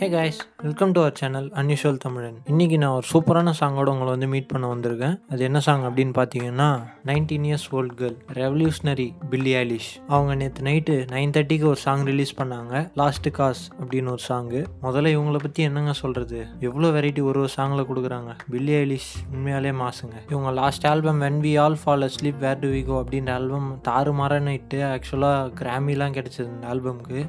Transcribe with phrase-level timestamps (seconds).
[0.00, 4.26] Hey guys welcome to our channel unusual Tamilan இன்னைக்கு நான் ஒரு சூப்பரான சாங்கோட உங்களை வந்து
[4.26, 6.66] மீட் பண்ண வந்திருக்கேன் அது என்ன சாங் அப்படின்னு பார்த்தீங்கன்னா
[7.04, 12.34] nineteen years old girl revolutionary Billie Eilish அவங்க நேற்று நைட்டு நைன் தேர்ட்டிக்கு ஒரு சாங் ரிலீஸ்
[12.38, 17.52] பண்ணாங்க லாஸ்ட் காஸ் அப்படின்னு ஒரு சாங்கு முதல்ல இவங்களை பற்றி என்னங்க சொல்கிறது எவ்வளோ வெரைட்டி ஒரு ஒரு
[17.56, 22.58] சாங்கில் கொடுக்குறாங்க பில்லி ஐலிஷ் உண்மையாலே மாசுங்க இவங்க last album when we all fall sleep where
[22.58, 27.20] do we go அப்படின்ற ஆல்பம் தாறு நைட்டு ஆக்சுவலாக கிராமிலாம் கிடச்சிது இந்த ஆல்பம்க்கு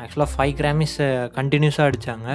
[0.00, 0.98] ஆக்சுவலாக ஃபைவ் கிராமிஸ்
[1.38, 2.28] கண்டினியூஸாக அடித்தாங்க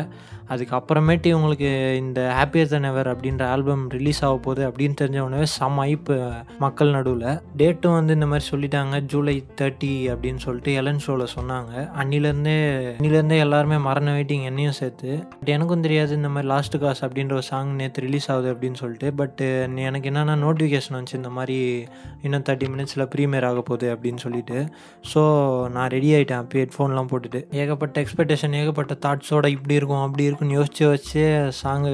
[0.53, 1.70] அதுக்கப்புறமேட்டு இவங்களுக்கு
[2.02, 6.16] இந்த ஹாப்பியர் தன் எவர் அப்படின்ற ஆல்பம் ரிலீஸ் ஆக போகுது அப்படின்னு தெரிஞ்ச உடனே செம்ம ஐப்பு
[6.63, 7.41] மக்கள் நடுவில்.
[7.61, 8.99] டேட்டும் வந்து இந்த மாதிரி சொல்லிட்டாங்க.
[9.13, 11.73] ஜூலை தேர்ட்டி அப்படின்னு சொல்லிட்டு எலன் ஷோவில் சொன்னாங்க.
[12.02, 12.55] அன்னிலேருந்தே
[12.93, 17.47] அன்னிலேருந்தே எல்லாருமே மரண வெயிட்டிங் என்னையும் சேர்த்து பட் எனக்கும் தெரியாது இந்த மாதிரி லாஸ்ட் காஸ் அப்படின்ற ஒரு
[17.52, 19.44] சாங் நேற்று ரிலீஸ் ஆகுது அப்படின்னு சொல்லிட்டு பட்
[19.89, 21.19] எனக்கு என்னென்னா நோட்டிஃபிகேஷன் வந்துச்சு.
[21.21, 21.59] இந்த மாதிரி
[22.21, 24.58] இன்னும் தேர்ட்டி மினிட்ஸில் ப்ரீமியர் ஆக போகுது அப்படின்னு சொல்லிட்டு.
[25.13, 25.23] ஸோ
[25.75, 27.41] நான் ரெடி ஆகிட்டேன் அப்போ ஹெட்ஃபோன்லாம் போட்டுட்டு.
[27.51, 31.91] ஏகப்பட்ட எக்ஸ்பெக்டேஷன் ஏகப்பட்ட தாட்ஸோட இப்படி இருக்கும் அப்படி இருக்குன்னு யோசிச்சு வச்சு சாங்கு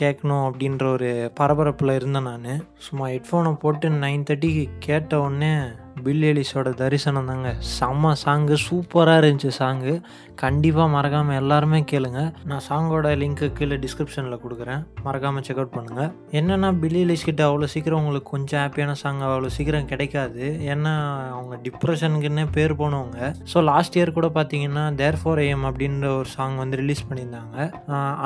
[0.00, 2.68] கேட்கணும் அப்படின்ற ஒரு பரபரப்பில் இருந்தேன் நான்.
[2.78, 5.54] சும்மா ஹெட்ஃபோனை போட்டு நைன் தேர்ட்டிக்கு கேட்ட உடனே
[6.06, 6.26] பில்
[6.80, 9.92] தரிசனம் தாங்க செம்ம சாங்கு சூப்பராக இருந்துச்சு சாங்கு
[10.42, 12.20] கண்டிப்பாக மறக்காமல் எல்லாருமே கேளுங்க.
[12.48, 14.82] நான் சாங்கோட லிங்க்கு கீழே டிஸ்கிரிப்ஷனில் கொடுக்குறேன்.
[15.06, 19.88] மறக்காமல் செக் அவுட் பண்ணுங்கள் என்னென்னா பில்லியலிஸ் கிட்ட அவ்வளோ சீக்கிரம் உங்களுக்கு கொஞ்சம் ஹாப்பியான சாங் அவ்வளோ சீக்கிரம்
[19.92, 20.44] கிடைக்காது.
[20.72, 20.92] ஏன்னா
[21.36, 23.32] அவங்க டிப்ரெஷனுக்குன்னே பேர் போனவங்க.
[23.52, 27.56] ஸோ லாஸ்ட் இயர் கூட பார்த்தீங்கன்னா தேர் ஃபார் ஏஎம் அப்படின்ற ஒரு சாங் வந்து ரிலீஸ் பண்ணியிருந்தாங்க.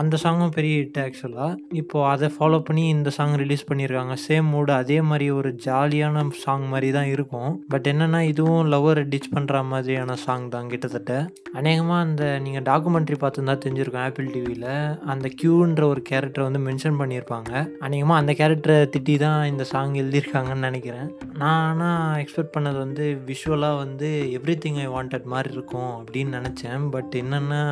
[0.02, 4.16] அந்த சாங்கும் பெரிய ஹிட் ஆக்சுவலாக இப்போது அதை ஃபாலோ பண்ணி இந்த சாங் ரிலீஸ் பண்ணியிருக்காங்க.
[4.26, 7.50] சேம் மூடு அதே மாதிரி ஒரு ஜாலியான சாங் மாதிரி தான் இருக்கும்.
[7.70, 11.12] பட் என்னென்னா இதுவும் லவ்வர் டிச் பண்ணுற மாதிரியான சாங் தான் கிட்டத்தட்ட.
[11.58, 14.68] அநேகமாக அந்த நீங்கள் டாக்குமெண்ட்ரி பார்த்துருந்தா தெரிஞ்சிருக்கும் ஆப்பிள் டிவியில்
[15.12, 17.50] அந்த கியூன்ற ஒரு கேரக்டரை வந்து மென்ஷன் பண்ணியிருப்பாங்க.
[17.86, 21.08] அநேகமாக அந்த கேரக்டரை திட்டி தான் இந்த சாங் எழுதியிருக்காங்கன்னு நினைக்கிறேன்.
[21.42, 26.88] நான் ஆனால் எக்ஸ்பெக்ட் பண்ணது வந்து விஷுவலாக வந்து எவ்ரி திங் ஐ வாண்டட் மாதிரி இருக்கும் அப்படின்னு நினச்சேன்.
[26.96, 27.62] பட் என்னென்னா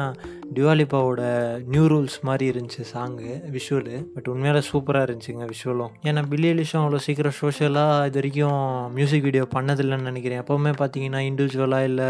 [0.56, 1.22] டிவாலிபாவோட
[1.72, 7.36] நியூ ரூல்ஸ் மாதிரி இருந்துச்சு சாங்கு விஷுவலு பட் உண்மையில சூப்பராக இருந்துச்சுங்க விஷுவலும் ஏன்னா பில்லியலிஷும் அவ்வளோ சீக்கிரம்
[7.42, 8.58] சோஷியலாக இது வரைக்கும்
[8.96, 10.40] மியூசிக் வீடியோ பண்ணது பண்ணதில்லைன்னு நினைக்கிறேன்.
[10.42, 12.08] எப்போவுமே பார்த்தீங்கன்னா இண்டிவிஜுவலாக இல்லை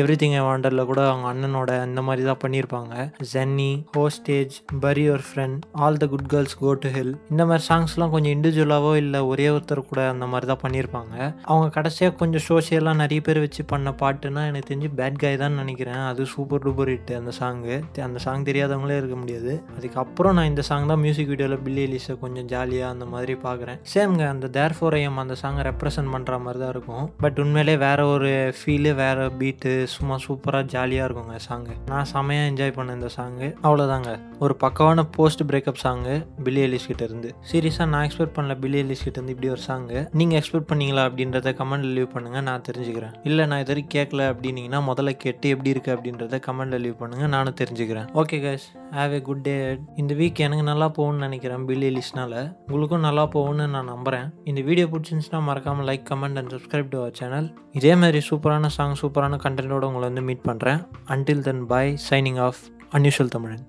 [0.00, 2.94] எவ்ரி திங் ஐ வாண்டரில் கூட அவங்க அண்ணனோட இந்த மாதிரி தான் பண்ணியிருப்பாங்க
[3.32, 8.12] xanny hostage bury your friend all the good girls go to hell இந்த மாதிரி சாங்ஸ்லாம்
[8.14, 11.14] கொஞ்சம் இண்டிவிஜுவலாகவோ இல்லை ஒரே ஒருத்தர் கூட அந்த மாதிரி தான் பண்ணியிருப்பாங்க
[11.50, 16.02] அவங்க கடைசியாக கொஞ்சம் சோஷியலாக நிறைய பேர் வச்சு பண்ண பாட்டுனா எனக்கு தெரிஞ்சு பேட் காய் தான் நினைக்கிறேன்.
[16.10, 17.76] அது சூப்பர் டூப்பர் ஹிட் அந்த சாங்கு
[18.08, 19.52] அந்த சாங் தெரியாதவங்களே இருக்க முடியாது.
[19.76, 24.24] அதுக்கப்புறம் நான் இந்த சாங் தான் மியூசிக் வீடியோவில் பில்லி எலிஸை கொஞ்சம் ஜாலியாக அந்த மாதிரி பார்க்குறேன் சேம்ங்க
[24.34, 26.89] அந்த தேர் ஃபோர் ஐஎம் அந்த சாங்கை ரெப்ரசன்ட் பண்ணுற மாதிரி தான் இருக்கும்.
[27.20, 32.76] பட் உண்மையிலே வேற ஒரு ஃபீலு வேற பீட்டு சும்மா சூப்பராக ஜாலியாக இருக்குங்க சாங்கு நான் செமையாக என்ஜாய்
[32.76, 34.12] பண்ணேன் இந்த சாங்கு அவ்வளோதாங்க
[34.44, 36.14] ஒரு பக்கமான post breakup song
[36.44, 37.30] Billie Eilish கிட்ட இருந்து.
[37.48, 41.52] சீரியஸாக நான் எக்ஸ்பெக்ட் பண்ணல பில்லி எலிஸ் கிட்ட இருந்து இப்படி ஒரு சாங்கு நீங்கள் எக்ஸ்பெக்ட் பண்ணீங்களா அப்படின்றத
[41.58, 43.12] கமெண்ட்ல லீவ் பண்ணுங்கள் நான் தெரிஞ்சுக்கிறேன்.
[43.28, 47.58] இல்லை நான் இது வரைக்கும் கேட்கல அப்படின்னீங்கன்னா முதல்ல கேட்டு எப்படி இருக்குது அப்படின்றத கமெண்ட்ல லீவ் பண்ணுங்கள் நானும்
[47.60, 48.06] தெரிஞ்சுக்கிறேன்.
[48.22, 48.66] Okay guys
[48.98, 49.54] have a good day
[50.02, 52.34] இந்த வீக் எனக்கு நல்லா போகும்னு நினைக்கிறேன் பில்லி எலிஸ்னால.
[52.70, 57.18] உங்களுக்கும் நல்லா போகும்னு நான் நம்புகிறேன் இந்த வீடியோ பிடிச்சிருந்துச்சுன்னா மறக்காமல் like comment and subscribe to our
[57.20, 60.80] channel இதே மாதிரி சூப்பரான சாங் சூப்பரான கண்டென்ட்டோட உங்களை வந்து மீட் பண்ணுறேன்
[61.16, 62.62] until then bye signing off
[62.98, 63.62] unusual Tamilan.